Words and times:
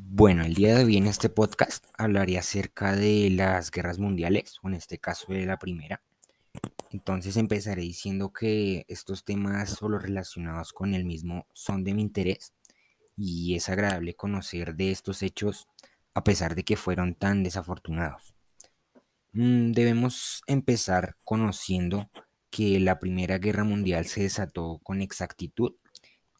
Bueno, 0.00 0.44
el 0.44 0.54
día 0.54 0.76
de 0.76 0.84
hoy 0.84 0.96
en 0.96 1.08
este 1.08 1.28
podcast 1.28 1.84
hablaré 1.98 2.38
acerca 2.38 2.94
de 2.94 3.30
las 3.30 3.72
guerras 3.72 3.98
mundiales, 3.98 4.60
o 4.62 4.68
en 4.68 4.74
este 4.74 4.98
caso 4.98 5.32
de 5.32 5.44
la 5.44 5.58
primera. 5.58 6.00
Entonces 6.92 7.36
empezaré 7.36 7.82
diciendo 7.82 8.32
que 8.32 8.84
estos 8.86 9.24
temas 9.24 9.70
solo 9.70 9.98
relacionados 9.98 10.72
con 10.72 10.94
el 10.94 11.04
mismo 11.04 11.48
son 11.52 11.82
de 11.82 11.94
mi 11.94 12.02
interés 12.02 12.52
y 13.16 13.56
es 13.56 13.68
agradable 13.68 14.14
conocer 14.14 14.76
de 14.76 14.92
estos 14.92 15.20
hechos 15.24 15.66
a 16.14 16.22
pesar 16.22 16.54
de 16.54 16.62
que 16.62 16.76
fueron 16.76 17.16
tan 17.16 17.42
desafortunados. 17.42 18.36
Mm, 19.32 19.72
debemos 19.72 20.42
empezar 20.46 21.16
conociendo 21.24 22.08
que 22.50 22.78
la 22.78 23.00
Primera 23.00 23.38
Guerra 23.38 23.64
Mundial 23.64 24.06
se 24.06 24.22
desató 24.22 24.78
con 24.84 25.02
exactitud 25.02 25.74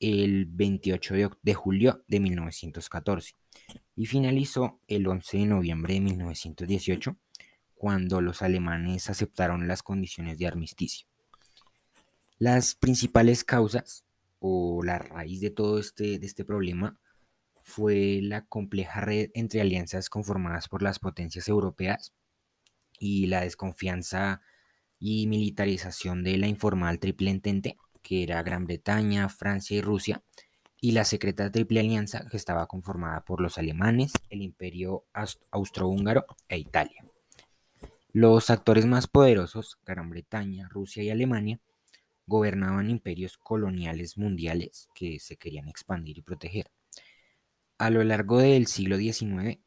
el 0.01 0.47
28 0.47 1.15
de, 1.43 1.55
julio 1.55 2.05
de 2.07 2.21
1914 2.21 3.35
y 3.97 4.07
finalizó 4.07 4.81
el 4.87 5.07
11 5.07 5.39
de 5.39 5.47
noviembre 5.47 5.95
de 5.95 6.01
1918 6.01 7.17
cuando 7.75 8.21
los 8.21 8.43
alemanes 8.43 9.11
aceptaron 9.11 9.69
las 9.69 9.83
condiciones 9.83 10.39
de 10.39 10.47
armisticio. 10.47 11.07
Las 12.39 12.75
principales 12.75 13.45
causas 13.45 14.05
o 14.39 14.83
la 14.85 14.99
raíz 14.99 15.41
de 15.41 15.51
todo 15.51 15.79
este, 15.79 16.19
de 16.19 16.27
este 16.27 16.45
problema 16.45 17.01
fue 17.63 18.21
la 18.23 18.47
compleja 18.47 19.01
red 19.01 19.31
entre 19.35 19.61
alianzas 19.61 20.09
conformadas 20.09 20.69
por 20.69 20.83
las 20.83 20.99
potencias 20.99 21.49
europeas 21.49 22.15
y 22.99 23.27
la 23.27 23.43
desconfianza 23.43 24.41
y 24.99 25.27
militarización 25.27 26.25
de 26.25 26.39
la 26.39 26.49
informal 26.49 26.99
triple 26.99 27.31
entente 27.31 27.77
que 28.09 28.23
era 28.23 28.43
Gran 28.43 28.65
Bretaña, 28.65 29.29
Francia 29.29 29.77
y 29.77 29.83
Rusia, 29.83 30.23
y 30.81 30.93
la 30.93 31.05
secreta 31.05 31.51
Triple 31.51 31.81
Alianza, 31.81 32.27
que 32.31 32.39
estaba 32.39 32.67
conformada 32.67 33.23
por 33.23 33.43
los 33.43 33.59
alemanes, 33.59 34.13
el 34.31 34.41
Imperio 34.41 35.05
Austrohúngaro 35.51 36.25
e 36.49 36.57
Italia. 36.57 37.05
Los 38.15 38.49
actores 38.49 38.87
más 38.87 39.09
poderosos, 39.09 39.79
Gran 39.85 40.09
Bretaña, 40.09 40.69
Rusia 40.71 41.03
y 41.03 41.11
Alemania, 41.11 41.61
gobernaban 42.27 42.89
imperios 42.89 43.37
coloniales 43.37 44.17
mundiales 44.17 44.89
que 44.95 45.19
se 45.19 45.37
querían 45.37 45.69
expandir 45.69 46.17
y 46.17 46.23
proteger. 46.23 46.71
A 47.77 47.91
lo 47.91 48.03
largo 48.05 48.39
del 48.39 48.69
siglo 48.69 48.97
XIX, 48.97 49.59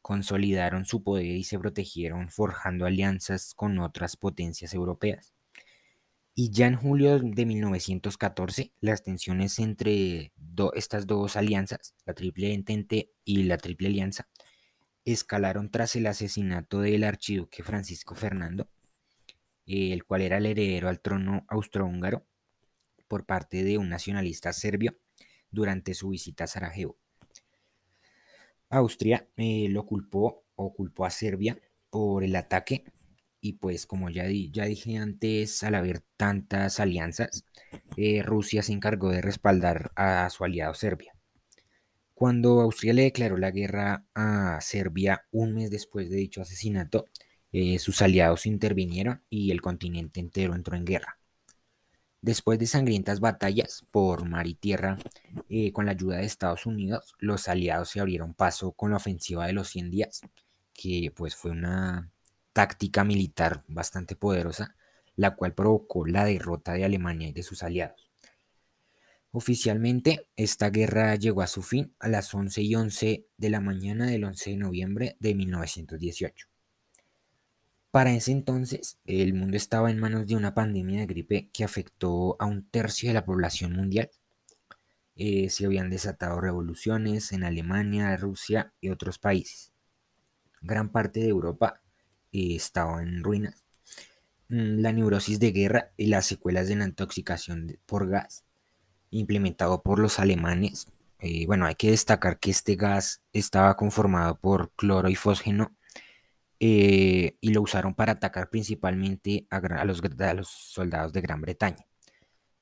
consolidaron 0.00 0.86
su 0.86 1.02
poder 1.02 1.26
y 1.26 1.44
se 1.44 1.58
protegieron 1.58 2.30
forjando 2.30 2.86
alianzas 2.86 3.52
con 3.54 3.78
otras 3.78 4.16
potencias 4.16 4.72
europeas. 4.72 5.34
Y 6.34 6.50
ya 6.52 6.66
en 6.66 6.76
julio 6.76 7.18
de 7.18 7.44
1914, 7.44 8.72
las 8.80 9.02
tensiones 9.02 9.58
entre 9.58 10.32
estas 10.74 11.06
dos 11.06 11.36
alianzas, 11.36 11.94
la 12.06 12.14
Triple 12.14 12.54
Entente 12.54 13.12
y 13.24 13.42
la 13.42 13.58
Triple 13.58 13.88
Alianza, 13.88 14.28
escalaron 15.04 15.70
tras 15.70 15.96
el 15.96 16.06
asesinato 16.06 16.80
del 16.80 17.04
archiduque 17.04 17.62
Francisco 17.62 18.14
Fernando, 18.14 18.70
el 19.66 20.04
cual 20.04 20.22
era 20.22 20.38
el 20.38 20.46
heredero 20.46 20.88
al 20.88 21.00
trono 21.00 21.44
austrohúngaro 21.48 22.26
por 23.08 23.26
parte 23.26 23.64
de 23.64 23.78
un 23.78 23.88
nacionalista 23.88 24.52
serbio 24.52 24.96
durante 25.50 25.94
su 25.94 26.10
visita 26.10 26.44
a 26.44 26.46
Sarajevo. 26.46 26.96
Austria 28.68 29.28
eh, 29.36 29.66
lo 29.68 29.84
culpó 29.84 30.44
o 30.54 30.72
culpó 30.72 31.04
a 31.04 31.10
Serbia 31.10 31.60
por 31.90 32.22
el 32.22 32.36
ataque 32.36 32.84
y 33.40 33.54
pues 33.54 33.86
como 33.86 34.10
ya, 34.10 34.24
ya 34.50 34.64
dije 34.66 34.96
antes, 34.98 35.62
al 35.62 35.74
haber 35.74 36.02
tantas 36.16 36.80
alianzas, 36.80 37.44
eh, 37.96 38.22
Rusia 38.22 38.62
se 38.62 38.72
encargó 38.72 39.10
de 39.10 39.22
respaldar 39.22 39.92
a 39.96 40.28
su 40.30 40.44
aliado 40.44 40.74
Serbia. 40.74 41.14
Cuando 42.14 42.60
Austria 42.60 42.92
le 42.92 43.02
declaró 43.04 43.38
la 43.38 43.50
guerra 43.50 44.04
a 44.14 44.60
Serbia 44.60 45.26
un 45.30 45.54
mes 45.54 45.70
después 45.70 46.10
de 46.10 46.16
dicho 46.16 46.42
asesinato, 46.42 47.06
eh, 47.52 47.78
sus 47.78 48.02
aliados 48.02 48.46
intervinieron 48.46 49.22
y 49.30 49.50
el 49.50 49.62
continente 49.62 50.20
entero 50.20 50.54
entró 50.54 50.76
en 50.76 50.84
guerra. 50.84 51.18
Después 52.22 52.58
de 52.58 52.66
sangrientas 52.66 53.20
batallas 53.20 53.86
por 53.90 54.26
mar 54.26 54.46
y 54.46 54.54
tierra, 54.54 54.98
eh, 55.48 55.72
con 55.72 55.86
la 55.86 55.92
ayuda 55.92 56.18
de 56.18 56.26
Estados 56.26 56.66
Unidos, 56.66 57.14
los 57.18 57.48
aliados 57.48 57.88
se 57.88 58.00
abrieron 58.00 58.34
paso 58.34 58.72
con 58.72 58.90
la 58.90 58.98
ofensiva 58.98 59.46
de 59.46 59.54
los 59.54 59.68
100 59.68 59.90
días, 59.90 60.20
que 60.74 61.10
pues 61.16 61.34
fue 61.34 61.52
una 61.52 62.10
táctica 62.52 63.04
militar 63.04 63.64
bastante 63.68 64.16
poderosa, 64.16 64.76
la 65.16 65.36
cual 65.36 65.54
provocó 65.54 66.06
la 66.06 66.24
derrota 66.24 66.72
de 66.72 66.84
Alemania 66.84 67.28
y 67.28 67.32
de 67.32 67.42
sus 67.42 67.62
aliados. 67.62 68.10
Oficialmente, 69.32 70.26
esta 70.34 70.70
guerra 70.70 71.14
llegó 71.14 71.42
a 71.42 71.46
su 71.46 71.62
fin 71.62 71.94
a 72.00 72.08
las 72.08 72.34
11 72.34 72.62
y 72.62 72.74
11 72.74 73.26
de 73.36 73.50
la 73.50 73.60
mañana 73.60 74.06
del 74.06 74.24
11 74.24 74.50
de 74.50 74.56
noviembre 74.56 75.16
de 75.20 75.34
1918. 75.34 76.48
Para 77.92 78.12
ese 78.12 78.32
entonces, 78.32 78.98
el 79.04 79.34
mundo 79.34 79.56
estaba 79.56 79.90
en 79.90 79.98
manos 79.98 80.26
de 80.26 80.36
una 80.36 80.54
pandemia 80.54 81.00
de 81.00 81.06
gripe 81.06 81.50
que 81.52 81.64
afectó 81.64 82.36
a 82.40 82.46
un 82.46 82.68
tercio 82.68 83.08
de 83.08 83.14
la 83.14 83.24
población 83.24 83.72
mundial. 83.72 84.10
Eh, 85.16 85.50
se 85.50 85.66
habían 85.66 85.90
desatado 85.90 86.40
revoluciones 86.40 87.30
en 87.32 87.44
Alemania, 87.44 88.16
Rusia 88.16 88.72
y 88.80 88.90
otros 88.90 89.18
países. 89.18 89.72
Gran 90.60 90.90
parte 90.90 91.20
de 91.20 91.28
Europa 91.28 91.82
estaba 92.32 93.02
en 93.02 93.22
ruinas. 93.24 93.64
Mm, 94.48 94.80
la 94.80 94.92
neurosis 94.92 95.38
de 95.40 95.52
guerra 95.52 95.92
y 95.96 96.06
las 96.06 96.26
secuelas 96.26 96.68
de 96.68 96.76
la 96.76 96.84
intoxicación 96.86 97.78
por 97.86 98.08
gas 98.08 98.44
implementado 99.10 99.82
por 99.82 99.98
los 99.98 100.18
alemanes. 100.18 100.88
Eh, 101.20 101.46
bueno, 101.46 101.66
hay 101.66 101.74
que 101.74 101.90
destacar 101.90 102.38
que 102.38 102.50
este 102.50 102.76
gas 102.76 103.22
estaba 103.32 103.76
conformado 103.76 104.38
por 104.38 104.72
cloro 104.74 105.08
y 105.08 105.16
fósgeno 105.16 105.76
eh, 106.60 107.36
y 107.40 107.52
lo 107.52 107.62
usaron 107.62 107.94
para 107.94 108.12
atacar 108.12 108.50
principalmente 108.50 109.46
a, 109.50 109.84
los, 109.84 110.48
soldados 110.48 111.12
de 111.12 111.20
Gran 111.20 111.40
Bretaña. 111.40 111.84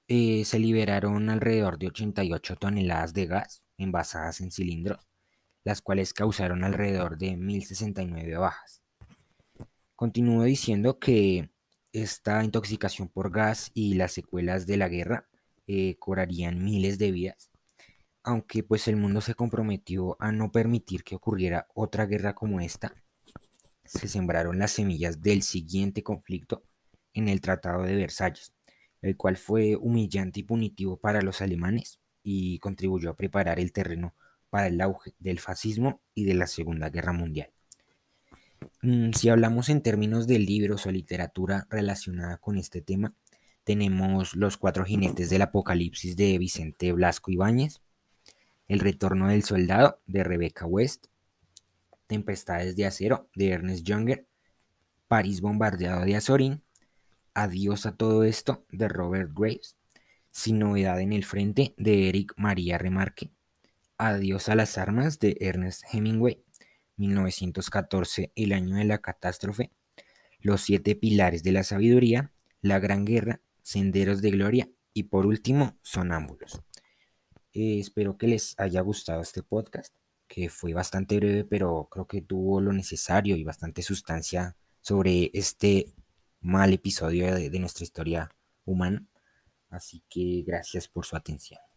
Eh, 0.09 0.45
se 0.45 0.59
liberaron 0.59 1.31
alrededor 1.31 1.78
de 1.78 1.89
88 1.89 2.57
toneladas 2.57 3.12
de 3.15 3.27
gas 3.27 3.65
envasadas 3.77 4.41
en 4.41 4.51
cilindros, 4.51 5.07
las 5.65 5.83
cuales 5.83 6.15
causaron 6.15 6.65
alrededor 6.65 7.19
de 7.19 7.37
1069 7.37 8.37
bajas. 8.39 8.83
Continúo 9.98 10.44
diciendo 10.44 11.00
que 11.00 11.50
esta 11.92 12.44
intoxicación 12.44 13.09
por 13.09 13.32
gas 13.32 13.72
y 13.75 13.94
las 13.94 14.12
secuelas 14.12 14.64
de 14.64 14.76
la 14.76 14.88
guerra 14.88 15.28
eh, 15.66 15.97
cobrarían 15.98 16.62
miles 16.64 16.98
de 17.00 17.10
vidas, 17.10 17.50
aunque 18.22 18.62
pues 18.62 18.86
el 18.86 18.94
mundo 18.94 19.20
se 19.20 19.34
comprometió 19.34 20.16
a 20.20 20.31
no 20.31 20.53
permitir 20.53 21.03
que 21.03 21.16
ocurriera 21.16 21.66
otra 21.75 22.06
guerra 22.06 22.36
como 22.36 22.60
esta, 22.60 22.94
se 23.84 24.06
sembraron 24.06 24.60
las 24.60 24.70
semillas 24.70 25.20
del 25.20 25.42
siguiente 25.42 26.04
conflicto 26.04 26.62
en 27.12 27.28
el 27.28 27.41
Tratado 27.41 27.82
de 27.82 27.97
Versalles, 27.97 28.53
el 29.03 29.16
cual 29.16 29.36
fue 29.36 29.75
humillante 29.75 30.38
y 30.38 30.44
punitivo 30.44 30.97
para 30.97 31.22
los 31.22 31.42
alemanes 31.42 31.98
y 32.22 32.60
contribuyó 32.60 33.10
a 33.10 33.16
preparar 33.16 33.59
el 33.59 33.72
terreno 33.72 34.15
para 34.48 34.69
el 34.69 34.80
auge 34.80 35.16
del 35.19 35.41
fascismo 35.41 36.03
y 36.15 36.25
de 36.25 36.34
la 36.34 36.47
Segunda 36.47 36.88
Guerra 36.88 37.12
Mundial. 37.12 37.50
Mm, 38.81 39.11
si 39.12 39.28
hablamos 39.28 39.69
en 39.71 39.83
términos 39.83 40.28
de 40.28 40.39
libros 40.39 40.87
o 40.87 40.93
literatura 40.93 41.66
relacionada 41.69 42.37
con 42.39 42.59
este 42.59 42.81
tema, 42.81 43.12
tenemos 43.65 44.37
Los 44.37 44.56
Cuatro 44.56 44.84
Jinetes 44.84 45.31
del 45.31 45.43
Apocalipsis 45.43 46.16
de 46.16 46.39
Vicente 46.39 46.93
Blasco 46.93 47.33
Ibáñez, 47.33 47.83
El 48.69 48.78
Retorno 48.78 49.28
del 49.28 49.43
Soldado 49.43 50.00
de 50.06 50.22
Rebecca 50.22 50.65
West, 50.65 51.06
Tempestades 52.06 52.77
de 52.77 52.87
Acero 52.87 53.28
de 53.34 53.50
Ernest 53.50 53.84
Younger, 53.84 54.27
París 55.09 55.41
Bombardeado 55.41 56.05
de 56.05 56.16
Azorín, 56.16 56.62
Adiós 57.34 57.84
a 57.87 57.97
todo 57.97 58.25
esto 58.25 58.65
de 58.71 58.89
Robert 58.89 59.33
Graves, 59.34 59.77
Sin 60.31 60.60
Novedad 60.60 61.00
en 61.00 61.12
el 61.12 61.25
Frente 61.25 61.75
de 61.77 62.09
Eric 62.09 62.33
María 62.37 62.78
Remarque, 62.78 63.33
Adiós 63.97 64.49
a 64.49 64.55
las 64.55 64.78
Armas 64.78 65.19
de 65.19 65.37
Ernest 65.41 65.83
Hemingway, 65.92 66.45
1914, 66.98 68.33
el 68.34 68.53
año 68.53 68.77
de 68.77 68.84
la 68.84 68.98
catástrofe, 68.98 69.71
Los 70.41 70.60
siete 70.62 70.95
pilares 70.95 71.42
de 71.42 71.53
la 71.53 71.65
sabiduría, 71.65 72.33
La 72.60 72.78
Gran 72.78 73.04
Guerra, 73.04 73.41
Senderos 73.62 74.22
de 74.22 74.30
Gloria 74.30 74.71
y 74.92 75.04
por 75.04 75.27
último, 75.27 75.78
Sonámbulos. 75.83 76.60
Eh, 77.53 77.80
espero 77.80 78.16
que 78.18 78.28
les 78.28 78.54
haya 78.59 78.80
gustado 78.83 79.22
este 79.22 79.42
podcast, 79.42 79.95
que 80.28 80.48
fue 80.48 80.74
bastante 80.74 81.16
breve, 81.16 81.45
pero 81.45 81.89
creo 81.91 82.06
que 82.06 82.22
tuvo 82.22 82.60
lo 82.60 82.72
necesario 82.72 83.36
y 83.36 83.44
bastante 83.44 83.83
sustancia 83.83 84.56
sobre 84.80 85.30
este 85.34 85.92
mal 86.41 86.72
episodio 86.72 87.34
de 87.34 87.59
nuestra 87.59 87.84
historia 87.84 88.30
humana. 88.65 89.06
Así 89.71 90.03
que 90.09 90.44
gracias 90.47 90.89
por 90.89 91.04
su 91.04 91.16
atención. 91.16 91.60